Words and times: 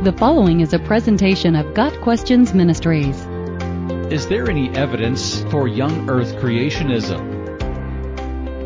The 0.00 0.12
following 0.12 0.60
is 0.60 0.72
a 0.72 0.78
presentation 0.78 1.56
of 1.56 1.74
Got 1.74 1.92
Questions 2.02 2.54
Ministries. 2.54 3.16
Is 4.12 4.28
there 4.28 4.48
any 4.48 4.70
evidence 4.70 5.42
for 5.50 5.66
young 5.66 6.08
earth 6.08 6.36
creationism? 6.36 7.18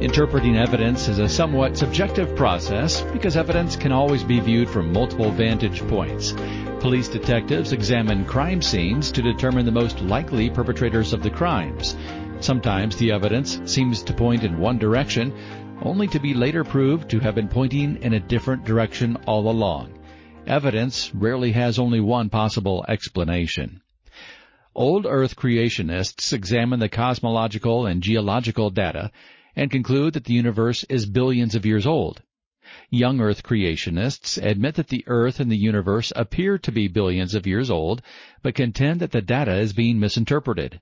Interpreting 0.02 0.58
evidence 0.58 1.08
is 1.08 1.18
a 1.18 1.30
somewhat 1.30 1.78
subjective 1.78 2.36
process 2.36 3.00
because 3.14 3.38
evidence 3.38 3.76
can 3.76 3.92
always 3.92 4.22
be 4.22 4.40
viewed 4.40 4.68
from 4.68 4.92
multiple 4.92 5.30
vantage 5.30 5.80
points. 5.88 6.34
Police 6.80 7.08
detectives 7.08 7.72
examine 7.72 8.26
crime 8.26 8.60
scenes 8.60 9.10
to 9.12 9.22
determine 9.22 9.64
the 9.64 9.72
most 9.72 10.02
likely 10.02 10.50
perpetrators 10.50 11.14
of 11.14 11.22
the 11.22 11.30
crimes. 11.30 11.96
Sometimes 12.40 12.96
the 12.96 13.10
evidence 13.10 13.58
seems 13.64 14.02
to 14.02 14.12
point 14.12 14.44
in 14.44 14.58
one 14.58 14.76
direction, 14.76 15.32
only 15.80 16.08
to 16.08 16.20
be 16.20 16.34
later 16.34 16.62
proved 16.62 17.08
to 17.08 17.20
have 17.20 17.34
been 17.34 17.48
pointing 17.48 18.02
in 18.02 18.12
a 18.12 18.20
different 18.20 18.66
direction 18.66 19.16
all 19.26 19.48
along. 19.48 19.94
Evidence 20.46 21.14
rarely 21.14 21.52
has 21.52 21.78
only 21.78 22.00
one 22.00 22.28
possible 22.28 22.84
explanation. 22.88 23.80
Old 24.74 25.06
Earth 25.06 25.36
creationists 25.36 26.32
examine 26.32 26.80
the 26.80 26.88
cosmological 26.88 27.86
and 27.86 28.02
geological 28.02 28.70
data 28.70 29.12
and 29.54 29.70
conclude 29.70 30.14
that 30.14 30.24
the 30.24 30.34
universe 30.34 30.82
is 30.84 31.06
billions 31.06 31.54
of 31.54 31.64
years 31.64 31.86
old. 31.86 32.22
Young 32.90 33.20
Earth 33.20 33.42
creationists 33.42 34.36
admit 34.42 34.74
that 34.74 34.88
the 34.88 35.04
Earth 35.06 35.40
and 35.40 35.50
the 35.50 35.56
universe 35.56 36.12
appear 36.16 36.58
to 36.58 36.72
be 36.72 36.88
billions 36.88 37.34
of 37.34 37.46
years 37.46 37.70
old, 37.70 38.02
but 38.42 38.54
contend 38.54 39.00
that 39.00 39.12
the 39.12 39.22
data 39.22 39.58
is 39.58 39.72
being 39.72 40.00
misinterpreted. 40.00 40.80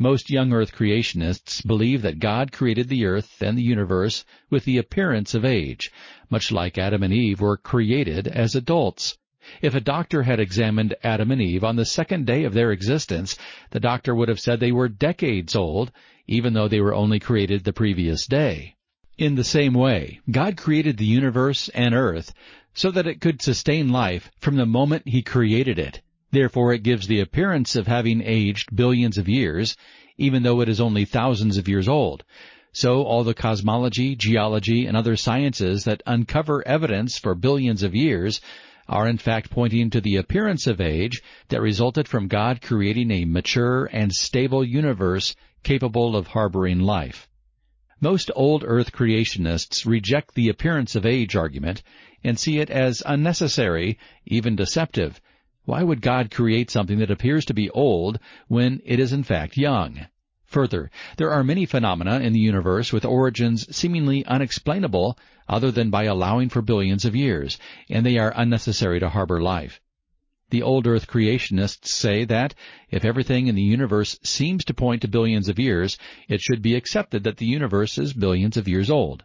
Most 0.00 0.30
young 0.30 0.52
Earth 0.52 0.72
creationists 0.72 1.66
believe 1.66 2.02
that 2.02 2.20
God 2.20 2.52
created 2.52 2.88
the 2.88 3.04
Earth 3.04 3.42
and 3.42 3.58
the 3.58 3.64
universe 3.64 4.24
with 4.48 4.64
the 4.64 4.78
appearance 4.78 5.34
of 5.34 5.44
age, 5.44 5.90
much 6.30 6.52
like 6.52 6.78
Adam 6.78 7.02
and 7.02 7.12
Eve 7.12 7.40
were 7.40 7.56
created 7.56 8.28
as 8.28 8.54
adults. 8.54 9.18
If 9.60 9.74
a 9.74 9.80
doctor 9.80 10.22
had 10.22 10.38
examined 10.38 10.94
Adam 11.02 11.32
and 11.32 11.42
Eve 11.42 11.64
on 11.64 11.74
the 11.74 11.84
second 11.84 12.26
day 12.26 12.44
of 12.44 12.54
their 12.54 12.70
existence, 12.70 13.36
the 13.70 13.80
doctor 13.80 14.14
would 14.14 14.28
have 14.28 14.38
said 14.38 14.60
they 14.60 14.70
were 14.70 14.88
decades 14.88 15.56
old, 15.56 15.90
even 16.28 16.52
though 16.52 16.68
they 16.68 16.80
were 16.80 16.94
only 16.94 17.18
created 17.18 17.64
the 17.64 17.72
previous 17.72 18.24
day. 18.28 18.76
In 19.16 19.34
the 19.34 19.42
same 19.42 19.74
way, 19.74 20.20
God 20.30 20.56
created 20.56 20.96
the 20.96 21.06
universe 21.06 21.70
and 21.70 21.92
earth 21.92 22.32
so 22.72 22.92
that 22.92 23.08
it 23.08 23.20
could 23.20 23.42
sustain 23.42 23.88
life 23.88 24.30
from 24.38 24.54
the 24.54 24.64
moment 24.64 25.08
He 25.08 25.22
created 25.22 25.76
it. 25.76 26.02
Therefore 26.30 26.72
it 26.74 26.82
gives 26.82 27.06
the 27.06 27.20
appearance 27.20 27.74
of 27.74 27.86
having 27.86 28.22
aged 28.22 28.74
billions 28.74 29.16
of 29.16 29.28
years, 29.28 29.76
even 30.16 30.42
though 30.42 30.60
it 30.60 30.68
is 30.68 30.80
only 30.80 31.04
thousands 31.04 31.56
of 31.56 31.68
years 31.68 31.88
old. 31.88 32.24
So 32.72 33.02
all 33.02 33.24
the 33.24 33.34
cosmology, 33.34 34.14
geology, 34.14 34.86
and 34.86 34.96
other 34.96 35.16
sciences 35.16 35.84
that 35.84 36.02
uncover 36.06 36.66
evidence 36.68 37.18
for 37.18 37.34
billions 37.34 37.82
of 37.82 37.94
years 37.94 38.40
are 38.88 39.08
in 39.08 39.18
fact 39.18 39.50
pointing 39.50 39.90
to 39.90 40.00
the 40.00 40.16
appearance 40.16 40.66
of 40.66 40.80
age 40.80 41.22
that 41.48 41.60
resulted 41.60 42.08
from 42.08 42.28
God 42.28 42.60
creating 42.60 43.10
a 43.10 43.24
mature 43.24 43.86
and 43.86 44.12
stable 44.12 44.64
universe 44.64 45.34
capable 45.62 46.14
of 46.14 46.28
harboring 46.28 46.80
life. 46.80 47.28
Most 48.00 48.30
old 48.36 48.64
earth 48.66 48.92
creationists 48.92 49.84
reject 49.84 50.34
the 50.34 50.48
appearance 50.48 50.94
of 50.94 51.04
age 51.04 51.34
argument 51.34 51.82
and 52.22 52.38
see 52.38 52.58
it 52.58 52.70
as 52.70 53.02
unnecessary, 53.04 53.98
even 54.26 54.56
deceptive, 54.56 55.20
why 55.68 55.82
would 55.82 56.00
God 56.00 56.30
create 56.30 56.70
something 56.70 56.98
that 57.00 57.10
appears 57.10 57.44
to 57.44 57.52
be 57.52 57.68
old 57.68 58.18
when 58.46 58.80
it 58.86 58.98
is 58.98 59.12
in 59.12 59.22
fact 59.22 59.58
young? 59.58 60.06
Further, 60.46 60.90
there 61.18 61.30
are 61.30 61.44
many 61.44 61.66
phenomena 61.66 62.20
in 62.20 62.32
the 62.32 62.40
universe 62.40 62.90
with 62.90 63.04
origins 63.04 63.76
seemingly 63.76 64.24
unexplainable 64.24 65.18
other 65.46 65.70
than 65.70 65.90
by 65.90 66.04
allowing 66.04 66.48
for 66.48 66.62
billions 66.62 67.04
of 67.04 67.14
years, 67.14 67.58
and 67.90 68.06
they 68.06 68.16
are 68.16 68.32
unnecessary 68.34 68.98
to 68.98 69.10
harbor 69.10 69.42
life. 69.42 69.78
The 70.48 70.62
old 70.62 70.86
earth 70.86 71.06
creationists 71.06 71.88
say 71.88 72.24
that 72.24 72.54
if 72.88 73.04
everything 73.04 73.46
in 73.46 73.54
the 73.54 73.60
universe 73.60 74.18
seems 74.22 74.64
to 74.64 74.72
point 74.72 75.02
to 75.02 75.08
billions 75.08 75.50
of 75.50 75.58
years, 75.58 75.98
it 76.30 76.40
should 76.40 76.62
be 76.62 76.76
accepted 76.76 77.24
that 77.24 77.36
the 77.36 77.44
universe 77.44 77.98
is 77.98 78.14
billions 78.14 78.56
of 78.56 78.68
years 78.68 78.88
old. 78.88 79.22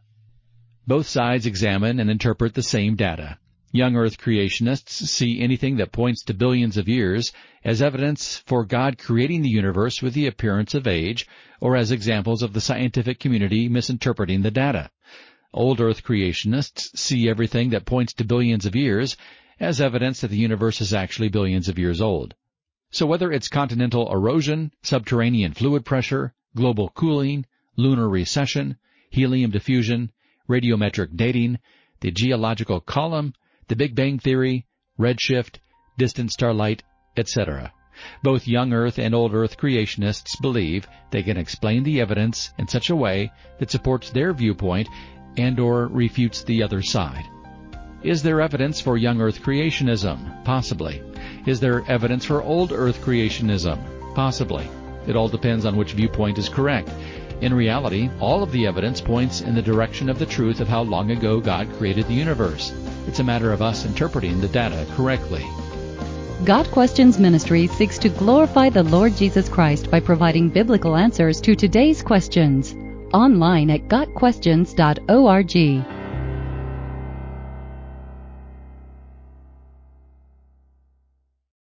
Both 0.86 1.08
sides 1.08 1.46
examine 1.46 2.02
and 2.02 2.10
interpret 2.10 2.54
the 2.54 2.64
same 2.64 2.98
data. 2.98 3.38
Young 3.76 3.96
Earth 3.96 4.20
creationists 4.20 5.08
see 5.08 5.40
anything 5.40 5.78
that 5.78 5.92
points 5.92 6.22
to 6.26 6.34
billions 6.36 6.78
of 6.78 6.88
years 6.88 7.34
as 7.64 7.82
evidence 7.82 8.38
for 8.38 8.64
God 8.66 9.00
creating 9.00 9.42
the 9.42 9.50
universe 9.50 10.00
with 10.00 10.14
the 10.14 10.28
appearance 10.28 10.76
of 10.76 10.86
age, 10.86 11.26
or 11.60 11.76
as 11.76 11.90
examples 11.90 12.44
of 12.44 12.54
the 12.54 12.62
scientific 12.62 13.20
community 13.20 13.68
misinterpreting 13.68 14.44
the 14.44 14.52
data. 14.52 14.92
Old 15.52 15.82
Earth 15.82 16.04
creationists 16.04 16.96
see 16.96 17.28
everything 17.28 17.72
that 17.72 17.88
points 17.88 18.14
to 18.14 18.24
billions 18.24 18.68
of 18.68 18.76
years 18.76 19.18
as 19.60 19.82
evidence 19.82 20.22
that 20.22 20.28
the 20.28 20.38
universe 20.38 20.80
is 20.80 20.94
actually 20.94 21.30
billions 21.30 21.68
of 21.68 21.80
years 21.80 22.00
old. 22.00 22.36
So 22.92 23.08
whether 23.08 23.32
it's 23.32 23.48
continental 23.48 24.14
erosion, 24.14 24.72
subterranean 24.84 25.54
fluid 25.54 25.84
pressure, 25.84 26.36
global 26.56 26.90
cooling, 26.90 27.48
lunar 27.76 28.08
recession, 28.08 28.78
helium 29.10 29.50
diffusion, 29.50 30.12
radiometric 30.48 31.18
dating, 31.18 31.58
the 32.02 32.12
geological 32.12 32.80
column, 32.80 33.34
the 33.68 33.76
Big 33.76 33.96
Bang 33.96 34.20
Theory, 34.20 34.66
redshift, 35.00 35.60
distant 35.98 36.32
starlight, 36.32 36.84
etc. 37.18 37.72
Both 38.24 38.48
young 38.48 38.74
Earth 38.74 38.98
and 38.98 39.14
old 39.14 39.34
Earth 39.34 39.58
creationists 39.58 40.42
believe 40.42 40.88
they 41.12 41.22
can 41.22 41.38
explain 41.38 41.84
the 41.84 42.02
evidence 42.02 42.52
in 42.58 42.68
such 42.68 42.90
a 42.90 42.96
way 42.96 43.32
that 43.60 43.70
supports 43.70 44.10
their 44.10 44.34
viewpoint 44.34 44.90
and 45.38 45.60
or 45.60 45.88
refutes 45.88 46.44
the 46.44 46.64
other 46.64 46.82
side. 46.82 47.26
Is 48.04 48.22
there 48.22 48.42
evidence 48.42 48.82
for 48.82 48.98
young 48.98 49.22
Earth 49.22 49.42
creationism? 49.42 50.44
Possibly. 50.44 51.02
Is 51.46 51.60
there 51.60 51.84
evidence 51.88 52.26
for 52.26 52.42
old 52.42 52.72
Earth 52.72 53.02
creationism? 53.02 53.80
Possibly. 54.16 54.68
It 55.08 55.16
all 55.16 55.30
depends 55.30 55.66
on 55.66 55.76
which 55.76 55.94
viewpoint 55.94 56.38
is 56.38 56.50
correct. 56.50 56.90
In 57.42 57.54
reality, 57.54 58.10
all 58.20 58.42
of 58.42 58.52
the 58.52 58.66
evidence 58.68 59.02
points 59.02 59.42
in 59.42 59.54
the 59.54 59.62
direction 59.62 60.10
of 60.10 60.20
the 60.20 60.26
truth 60.26 60.62
of 60.62 60.68
how 60.68 60.82
long 60.82 61.12
ago 61.12 61.40
God 61.40 61.72
created 61.78 62.08
the 62.08 62.14
universe. 62.14 62.74
It's 63.08 63.20
a 63.20 63.24
matter 63.24 63.52
of 63.52 63.62
us 63.62 63.86
interpreting 63.86 64.42
the 64.42 64.48
data 64.48 64.86
correctly. 64.96 65.46
Got 66.46 66.72
Questions 66.72 67.20
Ministry 67.20 67.68
seeks 67.68 67.98
to 68.00 68.10
glorify 68.10 68.70
the 68.70 68.84
Lord 68.84 69.16
Jesus 69.16 69.48
Christ 69.48 69.90
by 69.90 70.02
providing 70.02 70.50
biblical 70.50 70.96
answers 70.96 71.40
to 71.42 71.56
today's 71.56 72.02
questions. 72.02 72.76
Online 73.14 73.70
at 73.70 73.88
GotQuestions.org. 73.88 75.93